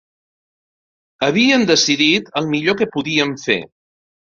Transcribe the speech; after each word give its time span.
Havíem 1.27 1.67
decidit 1.73 2.33
el 2.43 2.51
millor 2.55 2.81
que 2.83 2.91
podíem 2.99 3.39
fer 3.47 3.61